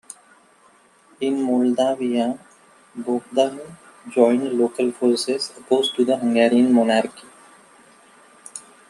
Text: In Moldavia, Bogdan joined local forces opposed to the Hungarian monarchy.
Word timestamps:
In 1.19 1.43
Moldavia, 1.45 2.35
Bogdan 2.95 3.77
joined 4.09 4.51
local 4.57 4.91
forces 4.91 5.51
opposed 5.55 5.95
to 5.95 6.03
the 6.03 6.17
Hungarian 6.17 6.73
monarchy. 6.73 7.27